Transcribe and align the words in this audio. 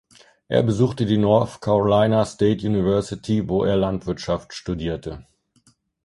Er 0.47 0.63
besuchte 0.63 1.05
die 1.05 1.19
North 1.19 1.61
Carolina 1.61 2.25
State 2.25 2.65
University, 2.65 3.47
wo 3.47 3.63
er 3.63 3.75
Landwirtschaft 3.77 4.51
studierte. 4.55 5.27